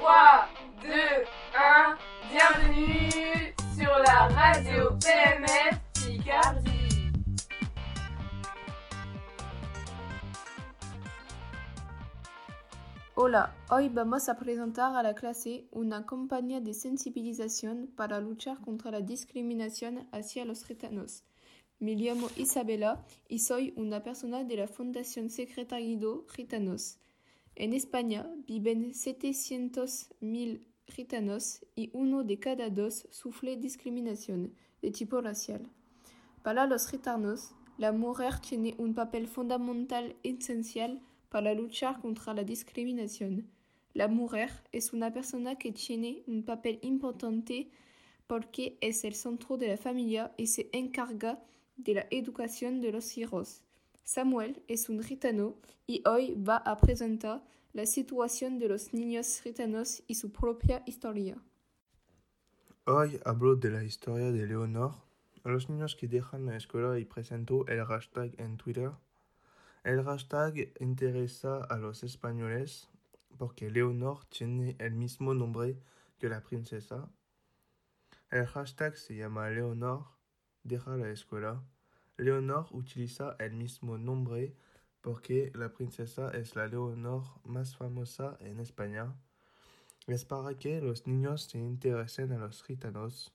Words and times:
3, 0.00 0.08
2, 0.82 0.88
1, 1.52 1.98
bienvenue 2.30 3.52
sur 3.76 3.98
la 4.06 4.28
radio 4.28 4.96
PMF 4.98 5.78
Picardie. 5.92 7.12
Hola, 13.14 13.54
hoy 13.68 13.90
vamos 13.90 14.30
a 14.30 14.38
presentar 14.38 14.96
a 14.96 15.02
la 15.02 15.14
clase 15.14 15.66
una 15.70 16.06
campaña 16.06 16.62
de 16.62 16.72
sensibilización 16.72 17.88
para 17.94 18.20
luchar 18.20 18.58
contra 18.62 18.90
la 18.90 19.02
discriminación 19.02 20.08
hacia 20.12 20.46
los 20.46 20.64
gitanos. 20.64 21.24
Me 21.78 21.94
llamo 21.94 22.30
Isabela 22.36 23.04
y 23.28 23.40
soy 23.40 23.74
una 23.76 24.02
persona 24.02 24.44
de 24.44 24.56
la 24.56 24.66
Fundación 24.66 25.28
Secretariado 25.28 26.24
Gitanos. 26.28 26.96
En 27.60 27.74
España 27.74 28.26
viven 28.46 28.94
700.000 28.94 30.64
gitanos 30.86 31.66
y 31.76 31.90
uno 31.92 32.24
de 32.24 32.38
cada 32.38 32.70
dos 32.70 33.06
sufre 33.10 33.58
discriminación 33.58 34.54
de 34.80 34.90
tipo 34.90 35.20
racial. 35.20 35.68
Para 36.42 36.66
los 36.66 36.88
gitanos, 36.88 37.52
la 37.76 37.92
mujer 37.92 38.38
tiene 38.40 38.74
un 38.78 38.94
papel 38.94 39.28
fundamental 39.28 40.16
esencial 40.22 41.02
para 41.28 41.52
luchar 41.52 42.00
contra 42.00 42.32
la 42.32 42.44
discriminación. 42.44 43.50
La 43.92 44.08
mujer 44.08 44.50
es 44.72 44.94
una 44.94 45.12
persona 45.12 45.56
que 45.56 45.72
tiene 45.72 46.22
un 46.26 46.44
papel 46.44 46.78
importante 46.80 47.68
porque 48.26 48.78
es 48.80 49.04
el 49.04 49.14
centro 49.14 49.58
de 49.58 49.68
la 49.68 49.76
familia 49.76 50.32
y 50.38 50.46
se 50.46 50.70
encarga 50.72 51.44
de 51.76 51.92
la 51.92 52.06
educación 52.10 52.80
de 52.80 52.92
los 52.92 53.18
hijos. 53.18 53.64
Samuel 54.04 54.62
es 54.68 54.88
un 54.88 55.02
gitano 55.02 55.54
y 55.86 56.02
hoy 56.06 56.34
va 56.34 56.56
a 56.56 56.78
presentar 56.78 57.44
la 57.72 57.86
situación 57.86 58.58
de 58.58 58.68
los 58.68 58.92
niños 58.92 59.40
gitanos 59.40 60.02
y 60.06 60.16
su 60.16 60.32
propia 60.32 60.82
historia. 60.86 61.36
Hoy 62.86 63.20
hablo 63.24 63.54
de 63.56 63.70
la 63.70 63.84
historia 63.84 64.32
de 64.32 64.46
Leonor, 64.46 64.94
los 65.44 65.68
niños 65.68 65.94
que 65.94 66.08
dejan 66.08 66.46
la 66.46 66.56
escuela 66.56 66.98
y 66.98 67.04
presento 67.04 67.66
el 67.68 67.84
hashtag 67.84 68.34
en 68.38 68.56
Twitter. 68.56 68.90
El 69.84 70.02
hashtag 70.02 70.72
interesa 70.80 71.64
a 71.64 71.76
los 71.76 72.02
españoles 72.02 72.88
porque 73.38 73.70
Leonor 73.70 74.24
tiene 74.26 74.76
el 74.78 74.94
mismo 74.94 75.34
nombre 75.34 75.78
que 76.18 76.28
la 76.28 76.42
princesa. 76.42 77.08
El 78.30 78.46
hashtag 78.46 78.96
se 78.96 79.16
llama 79.16 79.48
Leonor 79.50 80.04
deja 80.62 80.96
la 80.96 81.10
escuela. 81.10 81.62
Leonor 82.20 82.66
utiliza 82.72 83.34
el 83.38 83.54
mismo 83.54 83.96
nombre 83.96 84.54
porque 85.00 85.50
la 85.54 85.72
princesa 85.72 86.30
es 86.30 86.54
la 86.54 86.66
Leonor 86.66 87.24
más 87.44 87.76
famosa 87.76 88.36
en 88.40 88.60
España. 88.60 89.14
Es 90.06 90.26
para 90.26 90.54
que 90.58 90.82
los 90.82 91.06
niños 91.06 91.44
se 91.44 91.58
interesen 91.58 92.32
a 92.32 92.38
los 92.38 92.62
gitanos. 92.62 93.32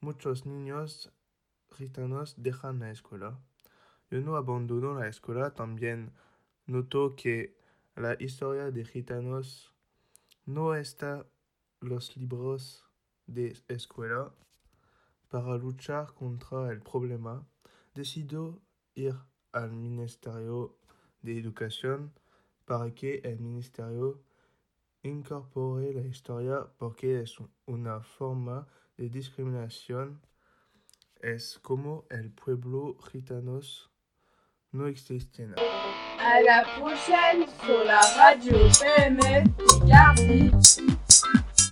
Muchos 0.00 0.46
niños 0.46 1.12
gitanos 1.72 2.34
dejan 2.38 2.78
la 2.78 2.90
escuela. 2.90 3.38
Yo 4.10 4.20
no 4.22 4.36
abandono 4.36 4.98
la 4.98 5.08
escuela, 5.08 5.52
también 5.52 6.12
noto 6.66 7.14
que 7.16 7.54
la 7.96 8.16
historia 8.18 8.70
de 8.70 8.86
gitanos 8.86 9.74
no 10.46 10.74
está 10.74 11.26
los 11.80 12.16
libros 12.16 12.86
de 13.26 13.54
escuela. 13.68 14.32
Para 15.28 15.58
luchar 15.58 16.14
contra 16.14 16.72
el 16.72 16.80
problema, 16.80 17.46
decido 17.94 18.62
ir 18.94 19.14
al 19.52 19.72
Ministerio 19.72 20.76
de 21.22 21.38
Educación 21.38 22.12
para 22.64 22.94
que 22.94 23.20
el 23.24 23.40
Ministerio 23.40 24.22
incorpore 25.02 25.92
la 25.92 26.06
historia 26.06 26.66
porque 26.78 27.22
es 27.22 27.36
una 27.66 28.00
forma 28.00 28.66
de 28.96 29.08
discriminación. 29.08 30.20
Es 31.20 31.58
como 31.58 32.06
el 32.10 32.30
pueblo 32.30 32.96
gitanos 33.10 33.90
no 34.72 34.86
existen. 34.86 35.54
À 35.56 36.40
la 36.42 36.64
prochaine 36.78 37.46
sur 37.64 37.84
la 37.84 38.00
radio 38.16 38.56
PMF. 38.78 40.89